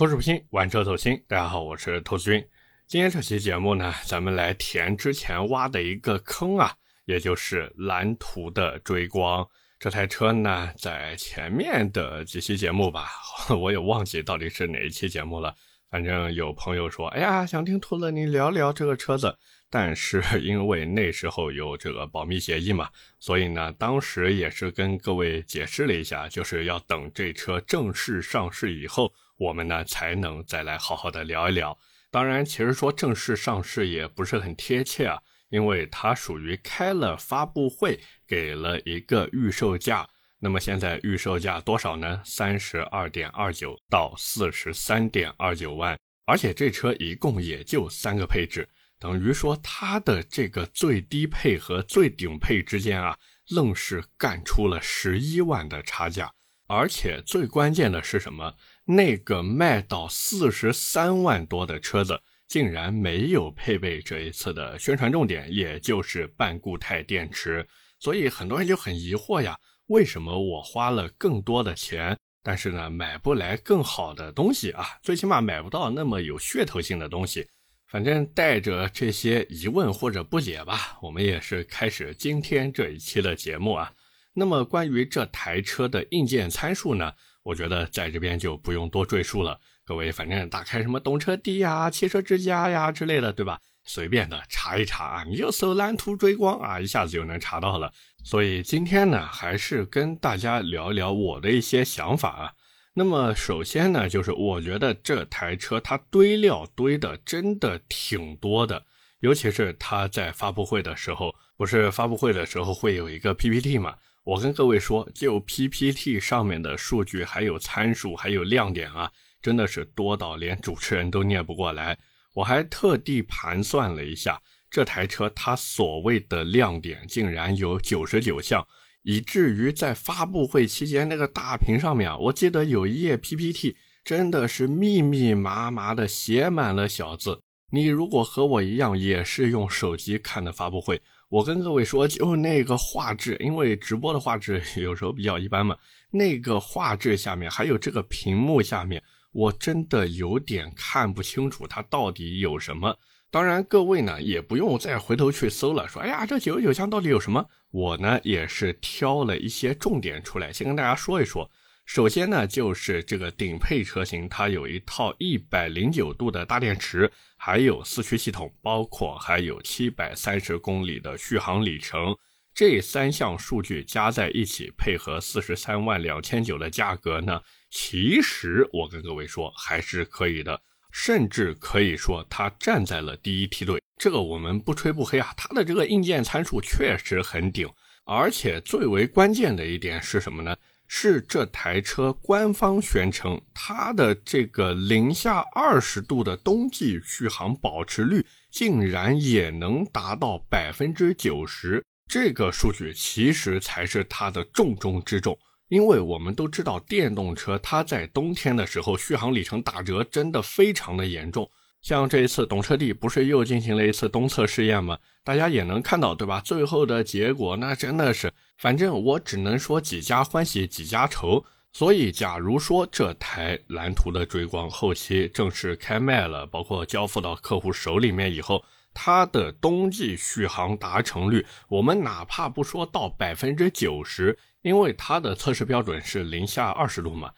[0.00, 1.22] 口齿不清，玩车走心。
[1.28, 2.42] 大家好，我是投资君。
[2.86, 6.72] 今天这期节目呢，咱们来填之前挖的一个坑啊，
[7.04, 9.46] 也就是蓝图的追光。
[9.78, 13.10] 这台车呢，在前面的几期节目吧，
[13.54, 15.54] 我也忘记到底是哪一期节目了。
[15.90, 19.36] 反正有朋友说，哎呀，想听兔子你聊聊这个车子。
[19.68, 22.88] 但是因为那时候有这个保密协议嘛，
[23.18, 31.76] 所以呢，当时也是跟各位解释了一下，就是要等这车正式上市以后，我们呢才能再来好好的聊一聊。
[32.10, 37.98] 当然，其实说正式上市也不是很贴切啊，因为它属于开了发布会，
[38.28, 40.06] 给了一个预售价。
[40.38, 42.20] 那么现在预售价多少呢？
[42.22, 48.68] 三十二点二九到四十三点二九万，而且这车一共也就三个配置。
[48.98, 53.16] 等于说，它的这个最低配和最顶配之间啊，
[53.48, 56.30] 愣是干出了十一万的差价。
[56.66, 58.54] 而且最关键的是什么？
[58.90, 67.64] 那个卖到四十三万多的车子，竟然没有配备这一次的宣传重点，也就是半固态电池。
[68.00, 69.56] 所以很多人就很疑惑呀，
[69.86, 74.84] 为什么我花了更多的钱，但是呢，买不来更好的东西啊？
[75.04, 77.46] 最起码买不到那么有噱头性的东西。
[77.86, 83.92] 反正带着这些疑问或者不解吧，我们也是开始今天这一期的节目啊。
[84.32, 87.12] 那么关于这台车的硬件参数呢，
[87.42, 89.58] 我觉得在这边就不用多赘述了。
[89.84, 93.58] 各位反正打开什么懂车帝呀、汽车之家呀之类的，对吧？
[93.84, 97.92] 随便的查一查啊，你就搜蓝图追光啊，一下子就能查到了。
[98.22, 102.52] 所以今天呢，还是跟大家聊一聊我的一些想法啊。
[102.92, 108.84] 那么首先呢，就是我觉得这台车它堆料堆的真的挺多的，
[109.20, 113.96] 尤其是它在发布会的时候，不是发布会的时候会有一个 PPT 嘛？
[114.30, 119.10] 我跟各位说，就 PPT 上面的数据、还有参数、还有亮点啊，
[119.42, 121.98] 真的是多到连主持人都念不过来。
[122.34, 128.64] 我还特地盘算了一下，这台车它所谓的亮点竟然有九十九项。
[129.02, 137.40] 以至于在发布会期间，那个大屏上面啊，我记得有一页 PPT，真的是密密麻麻的写满了小字。
[137.72, 145.76] 你如果和我一样也是用手机看的发布会，我跟各位说，就那个画质，因为直播的画质 有时候比较一般嘛，
[146.10, 152.98] 那个画质下面还有这个屏幕下面，我真的有点看不清楚它到底有什么。
[153.30, 157.46] 当然，各位呢也不用再回头去搜了，说哎呀，这九十九箱到底有什么？
[157.70, 161.48] 我呢也是挑了一些重点出来，先跟大家说一说。
[161.86, 167.10] 首先呢，就是这个顶配车型，它有一套一百零九度的大电池，
[167.42, 172.14] 还有四驱系统，包括还有七百三十公里的续航里程，
[172.54, 177.40] 这三项数据加在一起，配合四十三万两千九的价格呢，
[177.70, 180.60] 其实我跟各位说还是可以的。
[180.92, 183.80] 甚至可以说，它站在了第一梯队。
[183.96, 187.66] 这个我们不吹不黑啊，它的这个硬件参数确实很顶。
[188.04, 190.54] 而且最为关键的一点是什么呢？
[190.92, 201.82] 是这台车官方宣称，它的这个零下二十度的冬季续航保持率竟然也能达到百分之九十。
[202.08, 205.38] 这个数据其实才是它的重中之重。
[205.68, 211.48] 因为我们都知道，电动车它在冬天的时候续航里程打折，真的非常的严重。
[211.82, 214.98] 像这一次懂车帝不是又进行了一次东侧试验吗？
[215.24, 216.40] 大家也能看到，对吧？
[216.40, 221.44] 最后的结果那真的是，反正我只能说几家欢喜几家愁。
[221.72, 234.36] 所以，假如说这台蓝图的追光后期正式开卖了，包括交付到客户手里面以后，它的冬季续航达成率，我们哪怕不说到百分之九十。
[234.62, 237.30] 因为它的测试标准是零下二十度嘛，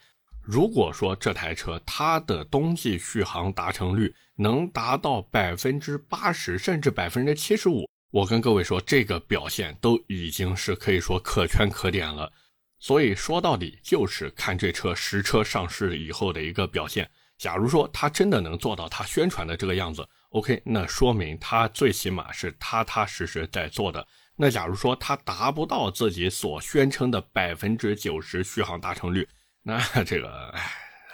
[0.42, 12.30] 如果说这台车它的冬季续航达成率能达到百分之八十甚至百分之七十五，我跟各位说，这个表现都已经是可以说可圈可点了。
[12.80, 17.08] 所以说到底就是看这车实车上市以后的一个表现。
[17.38, 24.04] 假如说它真的能做到它宣传的这个样子，OK，那说明它最起码是踏踏实实在做的。
[24.36, 29.26] 那假如说它达不到自己所宣称的百分之九十续航达成率，
[29.62, 30.70] 那 这个唉，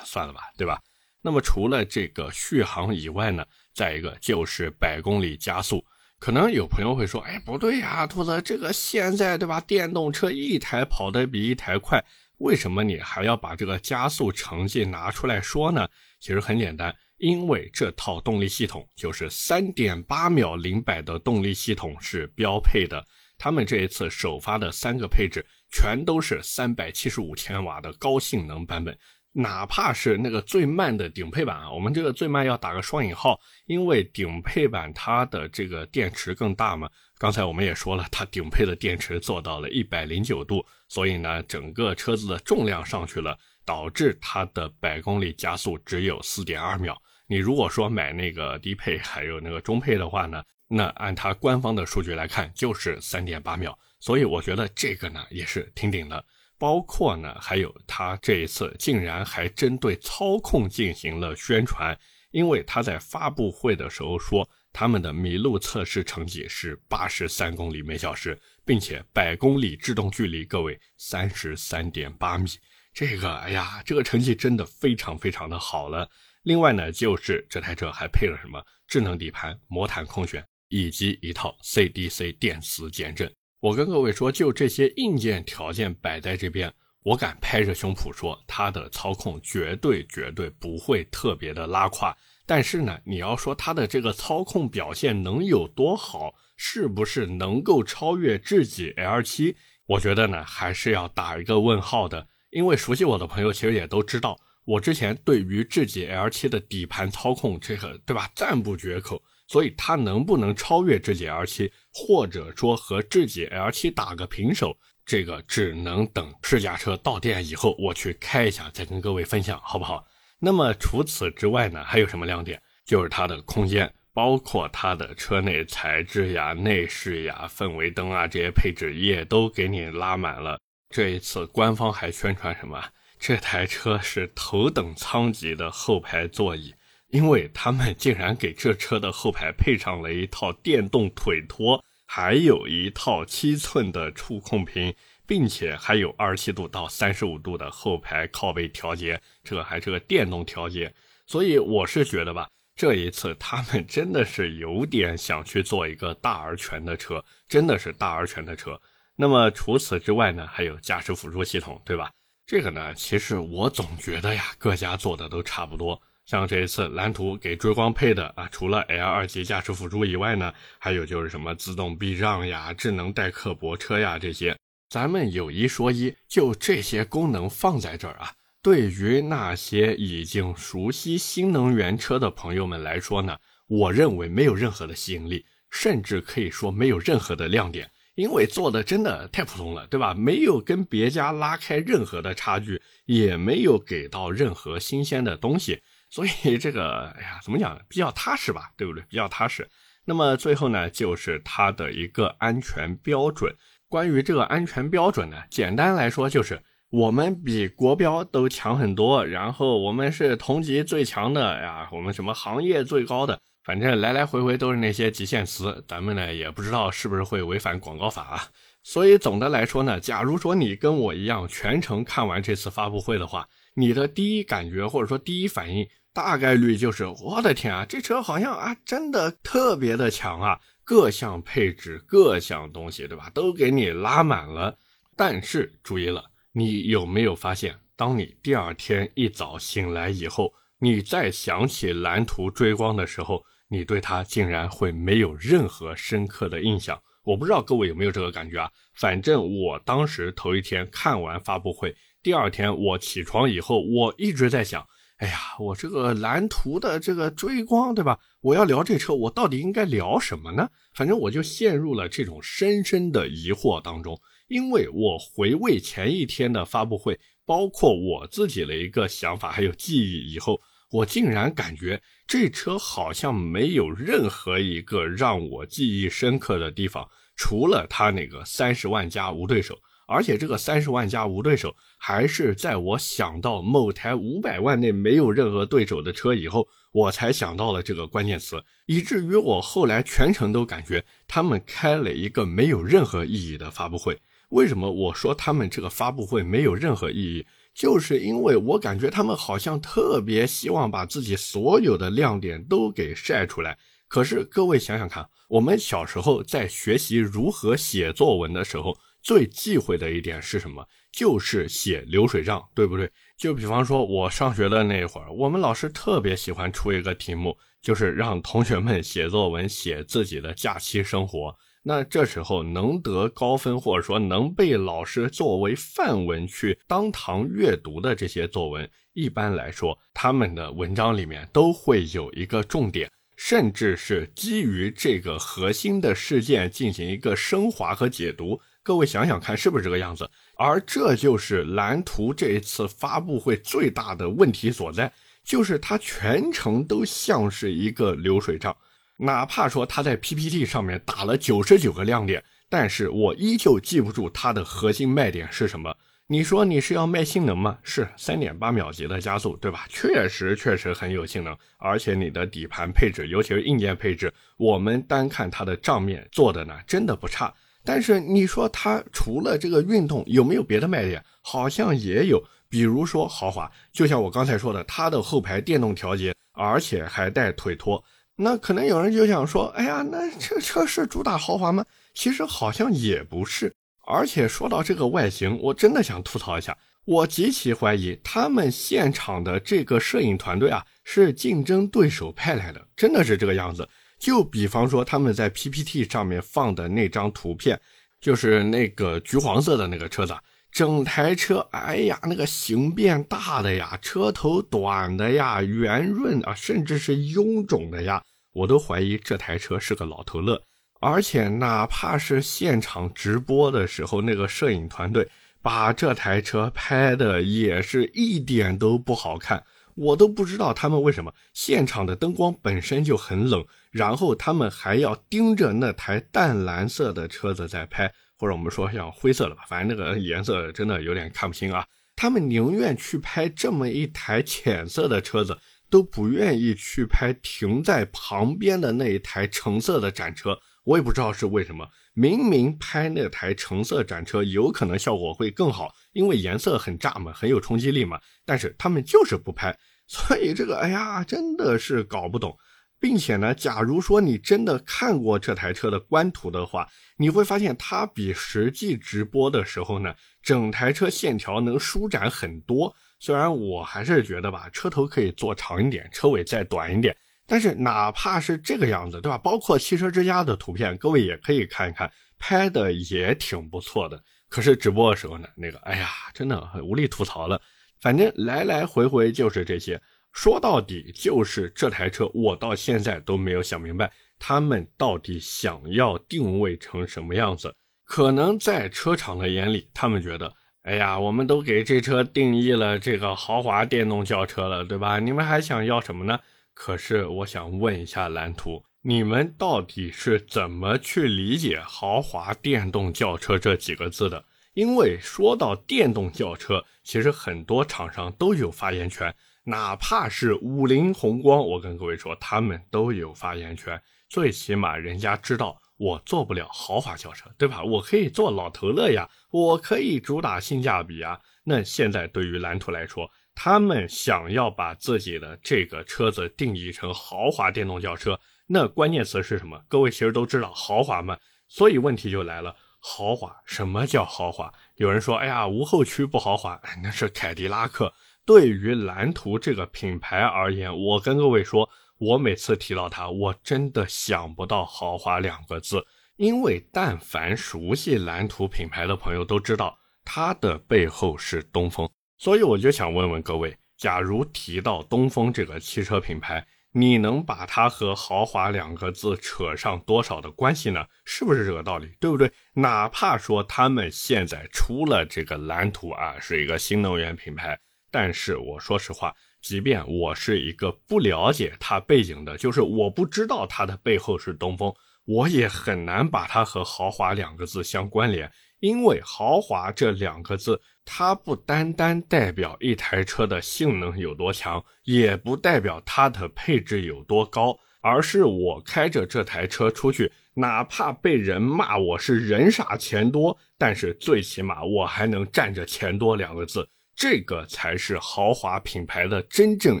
[0.04, 0.80] 算了吧，对吧？
[1.22, 5.84] 那么除了这个续航以外呢，再一个就是百公里加速。
[6.18, 9.60] 可能有朋友会说，哎，不对呀，兔子，这个现在对吧？
[9.60, 12.02] 电动车一台跑得比一台快，
[12.38, 15.88] 为什么你还要把这个加速成绩拿出来说呢？
[16.20, 16.94] 其实很简单。
[17.18, 23.02] 因为这套动力系统就是三点八秒零百的动力系统是标配的，
[23.38, 25.44] 他们这一次首发的三个配置
[25.74, 28.96] 全都是三百七十五千瓦的高性能版本，
[29.32, 36.88] 哪怕是那个最慢的顶配版啊，我们这个最慢要打个双引号，因为顶配版它的这个电池更大嘛。
[37.18, 46.96] 刚才我们也说了，它顶配的电池做到了一百零九度，所以呢，整个车子的重量上去了，导致它的百公里加速只有四点二秒。
[47.26, 53.76] 你如果说买那个低配还有那个中配的话呢，那按它官方的数据来看就是三点八秒。
[54.04, 56.22] 所以我觉得这个呢也是挺顶的。
[56.58, 61.98] 包括呢，还有它这一次竟然还针对操控进行了宣传，
[62.30, 64.46] 因为他在发布会的时候说。
[64.76, 72.50] 他们的麋鹿测试成绩是八十三公里每小时，并且百公里制动距离各位三十三点八米。
[72.92, 76.10] 这个，哎呀，这个成绩真的非常非常的好了。
[76.42, 83.32] 另外呢，就是这台车还配了什么智能底盘、魔毯空悬以及一套 CDC 电磁减震。
[83.64, 86.70] 我跟各位说，就这些硬件条件摆在这边，
[87.02, 92.14] 我敢拍着胸脯说，它的操控绝对绝对不会特别的拉胯。
[92.44, 99.54] 但是呢，你要说它的这个操控表现能有多好，是不是能够超越智己 L7？
[99.86, 102.28] 我觉得呢，还是要打一个问号的。
[102.50, 109.22] 因为熟悉我的朋友其实也都知道，我之前对于智己 L7 的底盘操控这个，对吧，赞不绝口。
[109.46, 120.06] 所以它能不能超越智己 L7，或者说和智己 L7 打个平手，这个只能等试驾车到店以后，我去开一下再跟各位分享，好不好？
[120.38, 122.60] 那么除此之外呢，还有什么亮点？
[122.84, 130.58] 就是它的空间，包括它的车内材质呀、内饰呀、氛围灯啊这些配置也都给你拉满了。
[130.90, 132.82] 这一次官方还宣传什么？
[133.18, 136.74] 这台车是头等舱级的后排座椅，
[137.14, 144.94] 因为他们竟然给这车的后排配上了一套电动腿托，还有一套七寸的触控屏。
[145.26, 150.92] 并且还有二十七度到三十五度的后排靠背调节，这还是个电动调节，
[151.26, 152.46] 所以我是觉得吧，
[152.76, 158.78] 这一次他们真的是有点想去做一个大而全的车，真的是大而全的车。
[159.16, 162.12] 那么除此之外呢，还有驾驶辅助系统，对吧？
[162.46, 165.98] 这个呢，其实我总觉得呀，各家做的都差不多。
[166.26, 174.56] 像这一次蓝图给追光配的啊，除了 L 二级驾驶辅助以外呢，还有就是什么自动避让呀、智能代客泊车呀这些。
[174.88, 178.32] 咱们有一说一，就这些功能放在这儿啊，
[178.62, 183.36] 对于那些已经熟悉新能源车的朋友们来说呢，
[183.66, 190.14] 我认为没有任何的吸引力，甚至可以说没有任何的亮点，因为做的真的太普通了，对吧？
[190.14, 195.82] 没有跟别家拉开任何的差距，也没有给到任何新鲜的东西，
[196.14, 197.76] 所以 这个，哎呀，怎么讲？
[197.88, 199.02] 比较踏实吧，对不对？
[199.08, 199.68] 比较踏实。
[200.04, 203.52] 那么最后呢，就是它的一个安全标准。
[203.88, 218.44] 关于这个安全标准呢，简单来说就是我们比国标都强很多，然后我们是同级最强的呀，我们什么行业最高的，反正来来回回都是那些极限词，咱们呢也不知道是不是会违反广告法啊。
[218.84, 230.60] 所以总的来说呢，假如说你跟我一样全程看完这次发布会的话，你的第一感觉或者说第一反应大概率就是我的天啊，这车好像啊真的特别的强啊。
[230.86, 233.30] 各项配置、各项东西，对吧？
[233.32, 234.78] 都给你拉满了。
[235.16, 236.22] 但是注意了，
[236.52, 247.00] 你有没有发现，当你第二天一早醒来以后，你再想起蓝图追光的时候，你对它竟然会没有任何深刻的印象？
[247.24, 248.70] 我不知道各位有没有这个感觉啊？
[248.94, 254.86] 反正我当时头一天看完发布会，第二天我起床以后，我一直在想。
[255.24, 258.18] 哎呀，我这个蓝图的这个追光，对吧？
[258.42, 260.68] 我要聊这车，我到底应该聊什么呢？
[260.92, 279.78] 反正我就陷入了这种深深的疑惑当中，因为我回味前一天的发布会，包括我自己的一个想法还有记忆以后，我竟然感觉这车好像没有任何一个让我记忆深刻的地方，除了它那个三十万加无对手。
[280.06, 294.20] 而且这个三十万加无对手，还是在我想到某台五百万内没有任何对手的车以后，我才想到了这个关键词，以至于我后来全程都感觉他们开了一个没有任何意义的发布会。
[294.50, 297.46] 为什么我说他们这个发布会没有任何意义？
[297.74, 303.76] 就是因为我感觉他们好像特别希望把自己所有的亮点都给晒出来。
[304.06, 308.96] 可是各位想想看，我们小时候在学习如何写作文的时候。
[309.24, 310.86] 最忌讳的一点是什么？
[311.10, 313.10] 就是写流水账，对不对？
[313.38, 321.56] 就比方说，我上学的那会儿，我们老师特别喜欢出一个题目，就是让同学们写作文，写自己的假期生活。
[321.82, 338.60] 那这时候能得高分，或者说能被老师作为范文去当堂阅读的这些作文，一般来说，他们的文章里面都会有一个重点，甚至是基于这个核心的事件进行一个升华和解读。
[338.84, 340.30] 各位想想看，是不是这个样子？
[340.56, 345.10] 而这就是蓝图这一次发布会最大的问题所在，
[345.42, 348.76] 就是它全程都像是一个流水账。
[349.16, 355.96] 哪怕说他在 PPT 上面打了九十九个亮点，但是我依旧记不住它的核心卖点是什么。
[356.26, 357.78] 你说你是要卖性能吗？
[357.82, 359.86] 是三点八秒级的加速，对吧？
[359.88, 367.54] 确实确实很有性能，而且你的底盘配置，尤其是硬件配置，我们单看它的账面做的呢，真的不差。
[367.84, 371.22] 但是你说它除了这个运动有没有别的卖点？
[371.42, 378.02] 好像也有，比如说豪华，就像我刚才说的，它的后排电动调节，而且还带腿托。
[378.36, 381.84] 那可能有人就想说，哎呀，那这车是主打豪华吗？
[382.14, 383.72] 其实好像也不是。
[384.06, 393.88] 而且说到这个外形，我真的想吐槽一下，我极其怀疑他们现场的这个摄影团队啊是竞争对手派来的，真的是这个样子。
[394.24, 397.78] 就比方说他们在 PPT 上面放的那张图片，
[398.22, 400.34] 就是那个橘黄色的那个车子，
[400.72, 408.22] 整台车，哎呀，那个形变大的呀，车头短的呀，圆润啊，甚至是臃肿的呀，
[408.54, 410.58] 我都怀疑这台车是个老头乐。
[411.02, 415.28] 而且，哪怕是现场直播的时候，那个摄影团队
[415.60, 419.62] 把这台车拍的也是一点都不好看。
[419.94, 431.86] 我都不知道他们为什么现场的灯光本身就很冷，然后他们还要盯着那台淡蓝色的车子在拍，或者我们说像灰色的吧，反正那个颜色真的有点看不清啊。
[432.16, 435.58] 他们宁愿去拍这么一台浅色的车子，
[435.90, 440.58] 都不愿意去拍停在旁边的那一台橙色的展车。
[440.84, 448.20] 我也不知道是为什么，明明拍那台橙色展车有可能效果会更好，因为颜色很炸嘛，很有冲击力嘛。
[448.44, 452.56] 但是他们就是不拍，所以这个哎呀，真的是搞不懂。
[453.00, 462.94] 并且呢，假如说你真的看过这台车的官图的话，你会发现它比实际直播的时候呢，整台车线条能舒展很多。
[463.18, 467.14] 虽然我还是觉得吧，车头可以做长一点，车尾再短一点。
[467.46, 469.36] 但是哪怕是这个样子，对吧？
[469.38, 474.22] 包括汽车之家的图片，各位也可以看一看，拍的也挺不错的。
[474.48, 477.60] 可是直播的时候呢，那个，哎呀，真的很无力吐槽了。
[478.00, 480.00] 反正来来回回就是这些，
[480.32, 487.74] 说到底就是这台车，我到现在都没有想明白，他们到底想要定位成什么样子。
[488.04, 495.18] 可能在车厂的眼里，他们觉得，哎呀，我们都给这车定义了这个豪华电动轿车了，对吧？
[495.18, 496.38] 你们还想要什么呢？
[496.74, 504.44] 可是我想问一下蓝图，你们到底是怎么去理解“豪华电动轿车”这几个字的？
[504.74, 514.02] 因为说到电动轿车，其实很多厂商都有发言权，哪怕是五菱宏光，我跟各位说，他们都有发言权。
[514.28, 517.84] 最起码人家知道我做不了豪华轿车，对吧？
[517.84, 521.38] 我可以做老头乐呀，我可以主打性价比啊。
[521.62, 529.82] 那现在对于蓝图来说，他们想要把自己的这个车子定义成豪华电动轿车，那关键词是什么？
[529.88, 534.72] 各位其实都知道豪华嘛，所以问题就来了，豪华什么叫豪华？
[534.96, 538.12] 有人说，哎呀，无后驱不豪华， 那是凯迪拉克。
[538.46, 546.04] 对于蓝图这个品牌而言，我跟各位说，我每次提到它，我真的想不到豪华两个字，
[546.36, 552.06] 因为但凡熟悉蓝图品牌的朋友都知道，它的背后是东风。
[552.36, 561.04] 所以我就想问问各位，假如提到东风这个汽车品牌，你能把它和豪华两个字扯上多少的关系呢？
[561.24, 562.08] 是不是这个道理？
[562.20, 562.50] 对不对？
[562.74, 567.78] 哪怕说他们现在出了这个蓝图啊，是一个新能源品牌，
[568.10, 578.50] 但是我说实话，即便我是一个不了解它背景的，就是我不知道它的背后是东风，我也很难把它和豪华两个字相关联。
[578.80, 600.00] 因为豪华这两个字，它不单单代表一台车的性能有多强，也不代表它的配置有多高，而是我开着这台车出去，哪怕被人骂我是人傻钱多，但是最起码我还能占着钱多两个字，这个才是豪华品牌的真正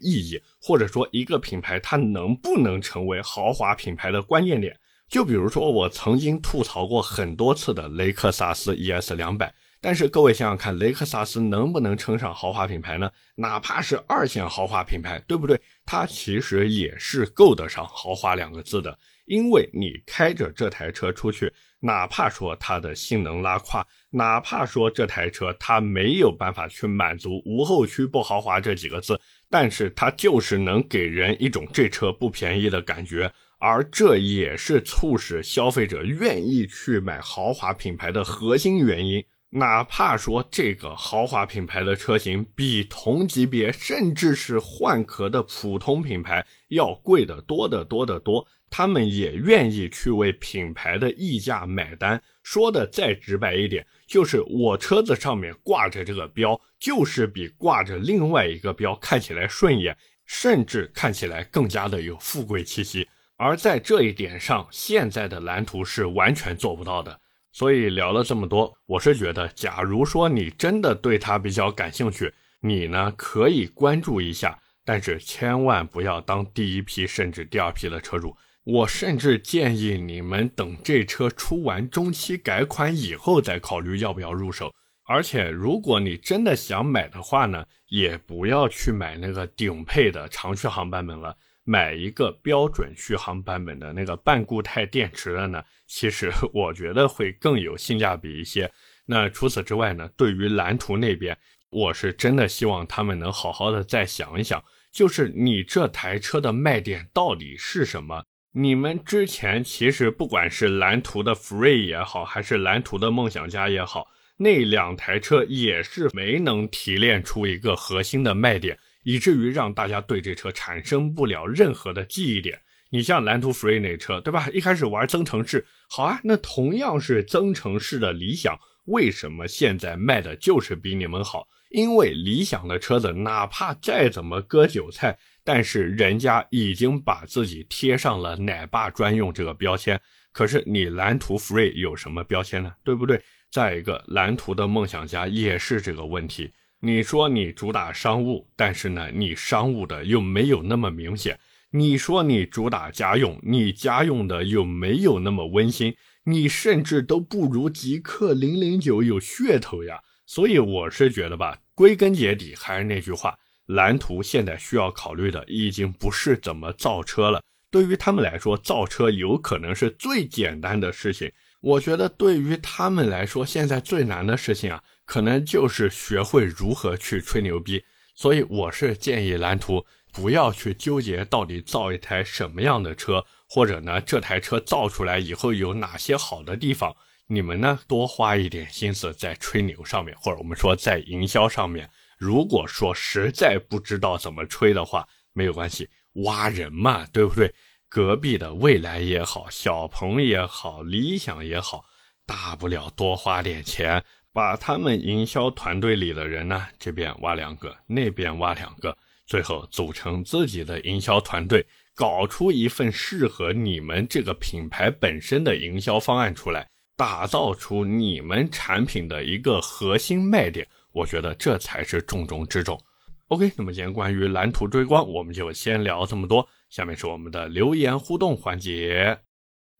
[0.00, 4.78] 意义，或者说一个品牌它能不能成为豪华品牌的关键点。
[5.08, 13.10] 就比如说，我曾经吐槽过很多次的雷克萨斯 ES 两百，但是各位想想看，雷克萨斯能不能称上豪华品牌呢？
[13.36, 15.58] 哪怕是二线豪华品牌，对不对？
[15.86, 29.18] 它其实也是够得上豪华两个字的，因为你开着这台车出去，哪怕说它的性能拉胯，哪怕说这台车它没有办法去满足无后驱不豪华这几个字，
[29.48, 39.24] 但是它就是能给人一种这车不便宜的感觉，而这也是促使消费者愿意去买豪华品牌的核心原因。
[39.52, 52.22] 哪怕说这个豪华品牌的车型比同级别甚至是换壳的普通品牌要贵得多得多得多，他们也愿意去为品牌的溢价买单。
[52.44, 63.08] 说的再直白一点，就是我车子上面挂着这个标，就是比挂着另外一个标看起来顺眼，甚至看起来更加的有富贵气息。
[63.36, 67.20] 而在这一点上，现在的蓝图是完全做不到的。
[67.52, 78.36] 所以聊了这么多，我是觉得，假如说你真的对它比较感兴趣，你呢可以关注一下，但是千万不要当第一批甚至第二批的车主。
[78.62, 84.72] 我甚至建议你们等这车出完中期改款以后再考虑要不要入手。
[85.06, 91.36] 而且如果你真的想买的话呢，也不要去买那个顶配的长续航版本了。
[91.64, 98.72] 买一个标准续航版本的那个半固态电池的呢，其实 我觉得会更有性价比一些。
[99.06, 101.36] 那除此之外呢，对于蓝图那边，
[101.70, 104.62] 我是真的希望他们能好好的再想一想，
[104.92, 108.24] 就是你这台车的卖点到底是什么？
[108.52, 118.78] 你们之前其实不管是蓝图的 Free 也好，还是蓝图的梦想家也好，那两台车也是没能提炼出一个核心的卖点。
[119.02, 122.60] 以至于让大家对这车产生不了任何的记忆点。
[122.92, 124.48] 你像蓝图 Free 那车，对吧？
[124.52, 131.46] 一开始玩增程式，好啊，那同样是增程式的理想，为什么现在卖的就是比你们好？
[131.70, 140.00] 因为理想的车子，哪怕再怎么割韭菜，但是人家已经把自己贴上了奶爸专用这个标签。
[140.32, 142.72] 可是你蓝图 Free 有什么标签呢？
[142.82, 143.22] 对不对？
[143.52, 146.50] 再一个，蓝图的梦想家也是这个问题。
[146.82, 151.38] 你说你主打商务，但是呢，你商务的又没有那么明显。
[151.72, 160.00] 你说你主打家用，你家用的又没有那么温馨，你甚至都不如极客零零九有噱头呀。
[160.24, 167.42] 所以我是觉得吧，归根结底还是那句话，蓝图现在需要考虑的已经不是怎么造车了。
[167.70, 171.30] 对于他们来说，造车有可能是最简单的事情。
[171.60, 174.82] 我觉得对于他们来说，现在最难的事情啊。
[175.10, 177.82] 可能就是学会如何去吹牛逼，
[178.14, 186.94] 所以我是建议蓝图不要去纠结到底造一台什么样的车，或者呢这台车造出来以后有哪些好的地方，
[187.26, 191.90] 你们呢多花一点心思在吹牛上面，或者我们说在营销上面。
[192.16, 195.90] 如果说实在不知道怎么吹的话，没有关系，
[196.24, 197.52] 挖人嘛，对不对？
[197.88, 201.84] 隔壁的未来也好，小鹏也好，理想也好，
[202.24, 204.04] 大不了多花点钱。
[204.32, 220.66] 把他们营销团队里的人呢，这边挖两个，那边挖两个，最后组成自己的营销团队，搞出一份适合你们这个品牌本身的营销方案出来，打造出你们产品的一个核心卖点。
[220.92, 222.80] 我觉得这才是重中之重。
[223.28, 226.48] OK，那么今天关于蓝图追光，我们就先聊这么多。
[226.68, 229.18] 下面是我们的留言互动环节。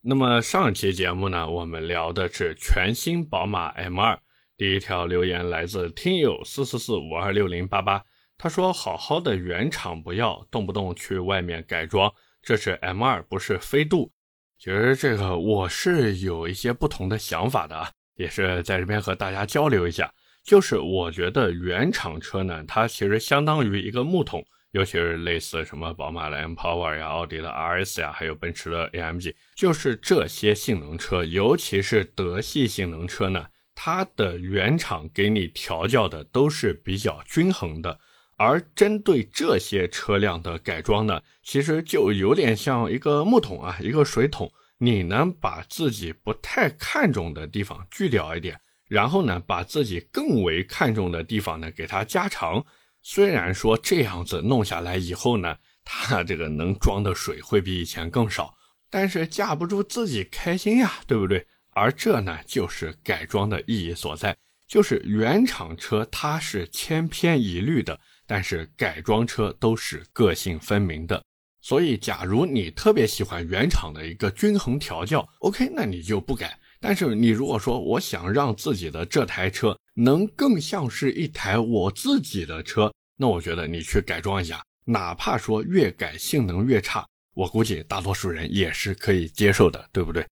[0.03, 4.19] 那么上期节目呢，我们聊的是全新宝马 M2。
[4.61, 8.05] 第一条留言来自听友四四四五二六零八八，
[8.37, 14.12] 他说：“好好的原厂不要，动不动去外面改装，这是 M 二，不是飞度。”
[14.61, 20.12] 其实这个我是有一些不同的想法的啊，也是在这边和大家交流一下。
[20.44, 33.46] 就是我觉得原厂车呢，它其实相当于一个木桶，尤其是类似什么宝马的 M Power 呀、奥迪的 RS 呀，还有奔驰的 AMG，就是这些性能车，尤其是德系性能车呢。
[33.83, 37.99] 它的原厂给你调教的都是比较均衡的，
[38.37, 44.53] 而针对这些车辆的改装呢，其实就有点像一个木桶啊，一个水桶。
[44.77, 52.62] 你能把自己不太看重的地方去掉一点，然后呢，把自己更为看重的地方呢给它加长。
[53.01, 58.55] 虽然说这样子弄下来以后呢，它这个能装的水会比以前更少，
[58.90, 61.47] 但是架不住自己开心呀，对不对？
[61.72, 71.22] 而这呢，就是改装的意义所在，就是原厂车它是千篇一律的，但是改装车都是个性分明的。
[71.62, 76.59] 所以，假如你特别喜欢原厂的一个均衡调教，OK，那你就不改。
[76.80, 90.26] 但是，你如果说我想让自己的这台车能更像是一台我自己的车，那我觉得你去改装一下，哪怕说越改性能越差，我估计大多数人也是可以接受的，对不对？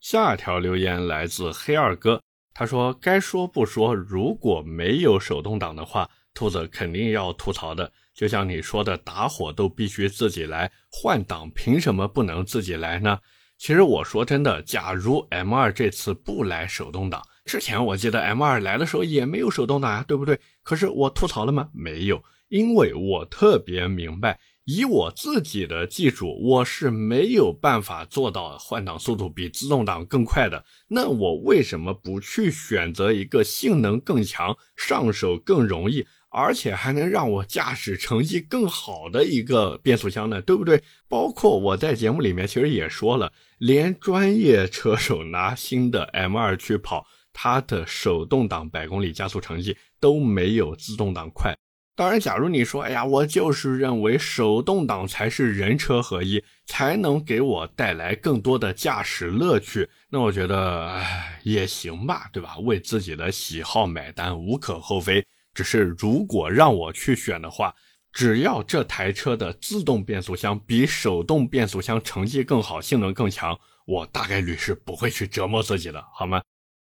[0.00, 2.22] 下条留言来自黑二哥，
[2.54, 7.92] 他说：“该说不说，如果没有手动挡的话，兔子肯定要吐槽的。
[8.14, 13.18] 就像你说的，打火都必须自己来，换挡凭什么不能自己来呢？
[13.58, 20.40] 其实我说真的，假如 M2 这次不来手动挡，之前我记得 M2 来的时候也没有手动挡呀，对不对？
[20.62, 21.68] 可是我吐槽了吗？
[21.74, 24.40] 没有，因为我特别明白。”
[24.72, 30.64] 以我自己的技术，我是没有办法做到换挡速度比自动挡更快的。
[30.86, 40.40] 那我为什么不去选择一个性能更强、上手更容易，而且还能让我驾驶成绩更好的一个变速箱呢？
[40.40, 40.80] 对不对？
[41.08, 51.56] 包括我在节目里面其实也说了，连专业车手拿新的 M2 去跑，它的手动挡百公里加速成绩都没有自动挡快。
[52.00, 62.56] 当然，假如你说，哎呀，我就是认为手动挡才是人车合一，才能给我带来更多的驾驶乐趣，那我觉得，唉，也行吧，对吧？
[62.60, 65.22] 为自己的喜好买单无可厚非。
[65.52, 67.74] 只是如果让我去选的话，
[68.14, 73.54] 只要这台车的自动变速箱比手动变速箱成绩更好，性能更强，
[73.86, 76.40] 我大概率是不会去折磨自己的，好吗？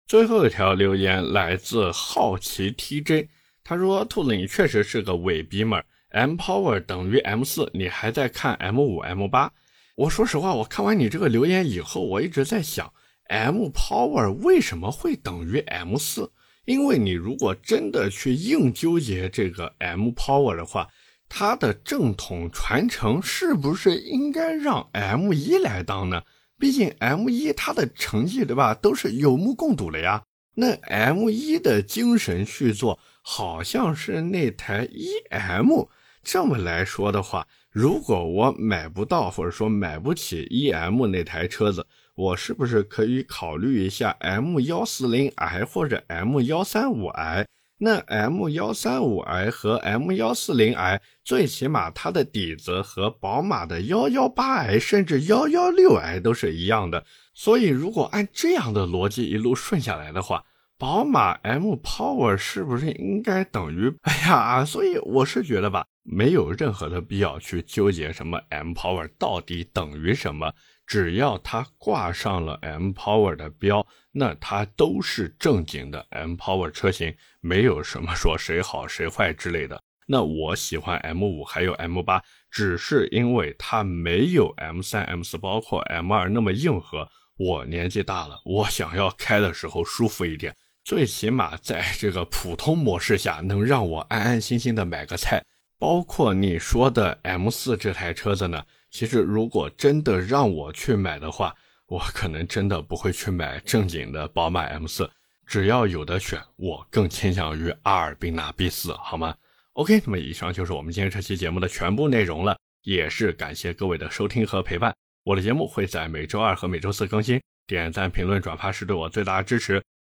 [0.07, 3.27] 最后一条留言来自好奇 TJ。
[3.65, 9.53] 他说：“兔子，你确实是个伪逼们 M Power 等于 M 四，你还在看 M 五、M 八？
[9.95, 12.93] 我说实话，我看完你这个留言以后，我一直在想
[13.29, 16.33] ，M Power 为什么会等于 M 四？
[16.65, 20.89] 因为你如果真的去硬纠结这个 M Power 的话，
[21.29, 26.23] 它的正统传承是不是应该让 M 一来当呢？
[26.59, 30.25] 毕竟 M 一它的成绩，对吧，都是有目共睹了呀。
[30.55, 35.89] 那 M 一的精神续作。”好像是那台 EM，
[36.23, 47.47] 这么来说的话，如果我买不到或者说买不起 EM 那台车子，我是不是可以考虑一下 M 幺四零 i 或者 M 幺三五 i？
[47.79, 57.05] 那 M 幺三五 i 和 M 幺四零 i 最起码它的底子和宝马的幺幺八 i 甚至幺幺六 i 都是一样的，
[57.35, 60.45] 所以如果按这样的逻辑一路顺下来的话。
[60.83, 63.97] 宝马 M Power 是不是应该等于？
[64.03, 70.53] 哎呀， 所以我是觉得吧，没有任何的必要去纠结什么 M Power 到底等于什么，
[70.85, 79.81] 只要它挂上了 M Power 的标，那它都是正经的 M Power 车型，没有什么说谁好谁坏之类的。
[80.09, 87.09] 那我喜欢 M 五还有 M 八，只是因为它没有 M 三、M 四，包括 M 二那么硬核。
[87.39, 90.55] 我年纪大了，我想要开的时候舒服一点。
[90.85, 95.45] 最起码在这个普通模式下，能让我安安心心的买个菜。
[95.79, 101.55] 包括你说的 M 四这台车子呢，其实如果真的让我去买的话，
[101.87, 105.11] 我可能真的不会去买正经的宝马 M 四。
[105.45, 109.35] 只要有的选，我更倾向于阿尔宾纳 B 四，好吗
[109.75, 114.95] ？OK，那么以上就是我们今天这期节目的全部内容了，也是感谢各位的收听和陪伴。
[115.25, 119.83] 我的节目会在每周二和每周四更新，点赞、评论、转发是对我最大的支持。